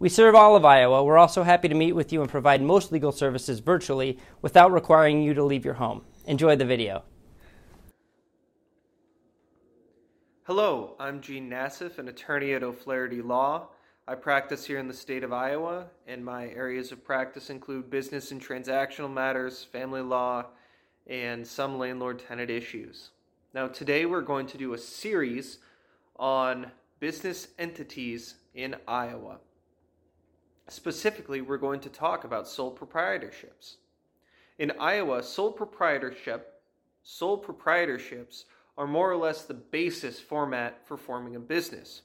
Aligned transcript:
We 0.00 0.08
serve 0.08 0.34
all 0.34 0.56
of 0.56 0.64
Iowa. 0.64 1.04
We're 1.04 1.18
also 1.18 1.44
happy 1.44 1.68
to 1.68 1.74
meet 1.74 1.92
with 1.92 2.12
you 2.12 2.20
and 2.20 2.28
provide 2.28 2.60
most 2.60 2.90
legal 2.90 3.12
services 3.12 3.60
virtually 3.60 4.18
without 4.42 4.72
requiring 4.72 5.22
you 5.22 5.34
to 5.34 5.44
leave 5.44 5.64
your 5.64 5.74
home. 5.74 6.02
Enjoy 6.26 6.56
the 6.56 6.64
video. 6.64 7.04
Hello, 10.46 10.96
I'm 10.98 11.20
Gene 11.20 11.48
Nassif, 11.48 11.98
an 11.98 12.08
attorney 12.08 12.54
at 12.54 12.64
O'Flaherty 12.64 13.22
Law. 13.22 13.68
I 14.06 14.16
practice 14.16 14.66
here 14.66 14.78
in 14.78 14.88
the 14.88 14.92
state 14.92 15.22
of 15.22 15.32
Iowa, 15.32 15.86
and 16.06 16.24
my 16.24 16.48
areas 16.48 16.90
of 16.90 17.04
practice 17.04 17.48
include 17.48 17.88
business 17.88 18.32
and 18.32 18.44
transactional 18.44 19.10
matters, 19.10 19.64
family 19.64 20.02
law, 20.02 20.46
and 21.06 21.46
some 21.46 21.78
landlord 21.78 22.18
tenant 22.18 22.50
issues. 22.50 23.10
Now, 23.54 23.68
today 23.68 24.06
we're 24.06 24.22
going 24.22 24.46
to 24.48 24.58
do 24.58 24.74
a 24.74 24.78
series 24.78 25.58
on 26.16 26.72
business 26.98 27.48
entities 27.58 28.34
in 28.54 28.74
Iowa. 28.88 29.38
Specifically, 30.68 31.40
we're 31.40 31.58
going 31.58 31.80
to 31.80 31.90
talk 31.90 32.24
about 32.24 32.48
sole 32.48 32.74
proprietorships. 32.74 33.76
In 34.58 34.72
Iowa, 34.80 35.22
sole 35.22 35.52
proprietorship, 35.52 36.62
sole 37.02 37.42
proprietorships 37.42 38.44
are 38.78 38.86
more 38.86 39.10
or 39.10 39.16
less 39.16 39.42
the 39.42 39.54
basis 39.54 40.20
format 40.20 40.80
for 40.86 40.96
forming 40.96 41.36
a 41.36 41.40
business. 41.40 42.02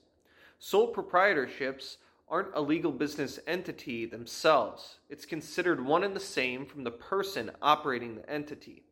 Sole 0.60 0.94
proprietorships 0.94 1.98
aren't 2.28 2.54
a 2.54 2.62
legal 2.62 2.92
business 2.92 3.40
entity 3.48 4.06
themselves. 4.06 5.00
It's 5.10 5.26
considered 5.26 5.84
one 5.84 6.04
and 6.04 6.16
the 6.16 6.20
same 6.20 6.66
from 6.66 6.84
the 6.84 6.92
person 6.92 7.52
operating 7.62 8.16
the 8.16 8.30
entity. 8.30 8.84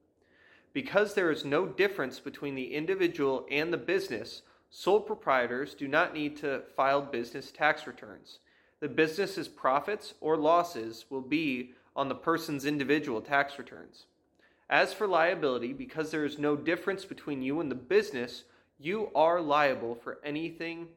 Because 0.73 1.13
there 1.13 1.29
is 1.29 1.45
no 1.45 1.65
difference 1.65 2.19
between 2.19 2.55
the 2.55 2.73
individual 2.73 3.45
and 3.51 3.71
the 3.71 3.77
business, 3.77 4.43
sole 4.69 5.01
proprietors 5.01 5.75
do 5.75 5.87
not 5.87 6.13
need 6.13 6.37
to 6.37 6.63
file 6.75 7.01
business 7.01 7.51
tax 7.51 7.85
returns. 7.85 8.39
The 8.79 8.89
business's 8.89 9.47
profits 9.47 10.13
or 10.21 10.37
losses 10.37 11.05
will 11.09 11.21
be 11.21 11.71
on 11.95 12.09
the 12.09 12.15
person's 12.15 12.65
individual 12.65 13.21
tax 13.21 13.57
returns. 13.57 14.05
As 14.69 14.93
for 14.93 15.07
liability, 15.07 15.73
because 15.73 16.11
there 16.11 16.25
is 16.25 16.37
no 16.37 16.55
difference 16.55 17.05
between 17.05 17.41
you 17.41 17.59
and 17.59 17.71
the 17.71 17.75
business, 17.75 18.43
you 18.79 19.09
are 19.15 19.41
liable 19.41 19.95
for 19.95 20.19
anything 20.23 20.89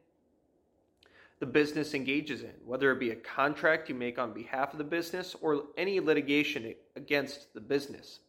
the 1.41 1.45
business 1.47 1.95
engages 1.95 2.43
in, 2.43 2.53
whether 2.65 2.91
it 2.91 2.99
be 2.99 3.09
a 3.09 3.15
contract 3.15 3.89
you 3.89 3.95
make 3.95 4.19
on 4.19 4.31
behalf 4.31 4.73
of 4.73 4.77
the 4.77 4.83
business 4.83 5.35
or 5.41 5.63
any 5.75 5.99
litigation 5.99 6.75
against 6.95 7.51
the 7.55 7.59
business. 7.59 8.19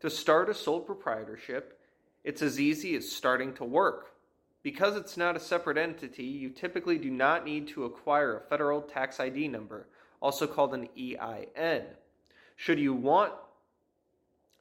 To 0.00 0.08
start 0.08 0.48
a 0.48 0.54
sole 0.54 0.80
proprietorship, 0.80 1.78
it's 2.24 2.40
as 2.40 2.58
easy 2.58 2.96
as 2.96 3.12
starting 3.12 3.52
to 3.54 3.64
work. 3.64 4.14
Because 4.62 4.96
it's 4.96 5.16
not 5.16 5.36
a 5.36 5.40
separate 5.40 5.78
entity, 5.78 6.24
you 6.24 6.50
typically 6.50 6.98
do 6.98 7.10
not 7.10 7.44
need 7.44 7.68
to 7.68 7.84
acquire 7.84 8.36
a 8.36 8.48
federal 8.48 8.82
tax 8.82 9.18
ID 9.18 9.48
number, 9.48 9.86
also 10.20 10.46
called 10.46 10.74
an 10.74 10.88
EIN. 10.98 11.84
Should 12.56 12.78
you 12.78 12.92
want 12.92 13.32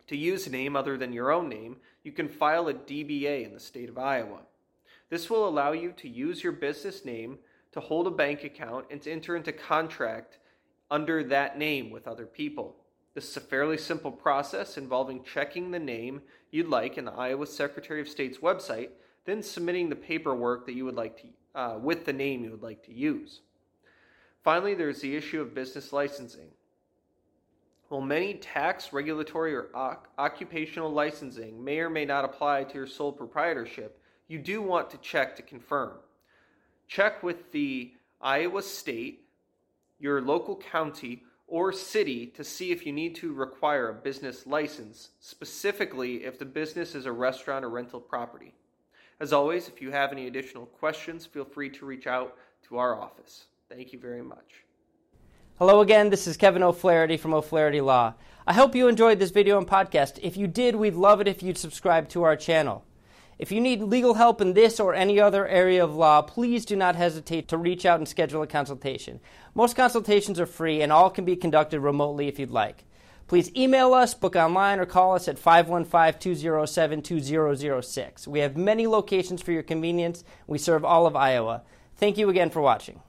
to 0.07 0.15
use 0.15 0.47
a 0.47 0.51
name 0.51 0.75
other 0.75 0.97
than 0.97 1.13
your 1.13 1.31
own 1.31 1.49
name, 1.49 1.77
you 2.03 2.11
can 2.11 2.29
file 2.29 2.67
a 2.67 2.73
DBA 2.73 3.45
in 3.45 3.53
the 3.53 3.59
state 3.59 3.89
of 3.89 3.97
Iowa. 3.97 4.39
This 5.09 5.29
will 5.29 5.47
allow 5.47 5.73
you 5.73 5.91
to 5.97 6.07
use 6.07 6.43
your 6.43 6.53
business 6.53 7.03
name 7.03 7.39
to 7.73 7.79
hold 7.79 8.07
a 8.07 8.11
bank 8.11 8.43
account 8.43 8.85
and 8.89 9.01
to 9.01 9.11
enter 9.11 9.35
into 9.35 9.51
contract 9.51 10.39
under 10.89 11.23
that 11.25 11.57
name 11.57 11.91
with 11.91 12.07
other 12.07 12.25
people. 12.25 12.75
This 13.13 13.29
is 13.29 13.37
a 13.37 13.41
fairly 13.41 13.77
simple 13.77 14.11
process 14.11 14.77
involving 14.77 15.23
checking 15.23 15.71
the 15.71 15.79
name 15.79 16.21
you'd 16.51 16.67
like 16.67 16.97
in 16.97 17.05
the 17.05 17.11
Iowa 17.11 17.45
Secretary 17.45 18.01
of 18.01 18.07
State's 18.07 18.37
website 18.39 18.89
then 19.29 19.43
submitting 19.43 19.89
the 19.89 19.95
paperwork 19.95 20.65
that 20.65 20.73
you 20.73 20.85
would 20.85 20.95
like 20.95 21.21
to 21.21 21.27
uh, 21.59 21.77
with 21.77 22.05
the 22.05 22.13
name 22.13 22.43
you 22.43 22.51
would 22.51 22.63
like 22.63 22.83
to 22.83 22.93
use. 22.93 23.41
Finally, 24.43 24.73
there's 24.73 25.01
the 25.01 25.15
issue 25.15 25.41
of 25.41 25.53
business 25.53 25.91
licensing. 25.93 26.47
While 27.89 28.01
many 28.01 28.35
tax, 28.35 28.93
regulatory, 28.93 29.55
or 29.55 29.69
occupational 30.17 30.91
licensing 30.91 31.63
may 31.63 31.79
or 31.79 31.89
may 31.89 32.05
not 32.05 32.23
apply 32.23 32.63
to 32.65 32.73
your 32.75 32.87
sole 32.87 33.11
proprietorship, 33.11 33.99
you 34.27 34.37
do 34.37 34.61
want 34.61 34.91
to 34.91 34.97
check 34.99 35.35
to 35.35 35.41
confirm. 35.41 35.93
Check 36.87 37.23
with 37.23 37.51
the 37.51 37.91
Iowa 38.21 38.61
State, 38.61 39.25
your 39.99 40.21
local 40.21 40.55
county, 40.55 41.23
or 41.47 41.73
city 41.73 42.27
to 42.27 42.43
see 42.43 42.71
if 42.71 42.85
you 42.85 42.93
need 42.93 43.15
to 43.15 43.33
require 43.33 43.89
a 43.89 43.93
business 43.93 44.45
license, 44.45 45.09
specifically 45.19 46.25
if 46.25 46.37
the 46.37 46.45
business 46.45 46.93
is 46.93 47.07
a 47.07 47.11
restaurant 47.11 47.65
or 47.65 47.69
rental 47.69 47.99
property. 47.99 48.53
As 49.21 49.33
always, 49.33 49.67
if 49.67 49.81
you 49.81 49.91
have 49.91 50.13
any 50.13 50.27
additional 50.27 50.65
questions, 50.65 51.25
feel 51.25 51.43
free 51.43 51.69
to 51.71 51.85
reach 51.85 52.07
out 52.07 52.37
to 52.67 52.77
our 52.77 52.97
office. 52.97 53.47
Thank 53.67 53.91
you 53.91 53.99
very 53.99 54.21
much. 54.21 54.63
Hello 55.57 55.81
again, 55.81 56.09
this 56.09 56.25
is 56.25 56.37
Kevin 56.37 56.63
O'Flaherty 56.63 57.17
from 57.17 57.33
O'Flaherty 57.33 57.81
Law. 57.81 58.13
I 58.47 58.53
hope 58.53 58.75
you 58.75 58.87
enjoyed 58.87 59.19
this 59.19 59.31
video 59.31 59.57
and 59.57 59.67
podcast. 59.67 60.19
If 60.21 60.37
you 60.37 60.47
did, 60.47 60.77
we'd 60.77 60.95
love 60.95 61.19
it 61.19 61.27
if 61.27 61.43
you'd 61.43 61.57
subscribe 61.57 62.07
to 62.09 62.23
our 62.23 62.37
channel. 62.37 62.85
If 63.37 63.51
you 63.51 63.59
need 63.59 63.81
legal 63.81 64.13
help 64.13 64.39
in 64.39 64.53
this 64.53 64.79
or 64.79 64.93
any 64.93 65.19
other 65.19 65.45
area 65.45 65.83
of 65.83 65.95
law, 65.95 66.21
please 66.21 66.63
do 66.63 66.77
not 66.77 66.95
hesitate 66.95 67.49
to 67.49 67.57
reach 67.57 67.85
out 67.85 67.99
and 67.99 68.07
schedule 68.07 68.41
a 68.41 68.47
consultation. 68.47 69.19
Most 69.53 69.75
consultations 69.75 70.39
are 70.39 70.45
free 70.45 70.81
and 70.81 70.93
all 70.93 71.09
can 71.09 71.25
be 71.25 71.35
conducted 71.35 71.81
remotely 71.81 72.29
if 72.29 72.39
you'd 72.39 72.51
like. 72.51 72.85
Please 73.29 73.51
email 73.55 73.93
us, 73.93 74.15
book 74.15 74.35
online, 74.35 74.79
or 74.79 74.87
call 74.87 75.13
us 75.13 75.27
at 75.27 75.37
515 75.37 76.19
207 76.19 77.01
2006. 77.03 78.27
We 78.27 78.39
have 78.39 78.57
many 78.57 78.87
locations 78.87 79.39
for 79.39 79.51
your 79.51 79.61
convenience. 79.61 80.23
We 80.47 80.57
serve 80.57 80.83
all 80.83 81.05
of 81.05 81.15
Iowa. 81.15 81.61
Thank 81.95 82.17
you 82.17 82.29
again 82.29 82.49
for 82.49 82.59
watching. 82.59 83.01